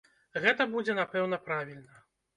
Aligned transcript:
Гэта 0.45 0.65
будзе, 0.71 0.95
напэўна, 1.01 1.39
правільна. 1.51 2.03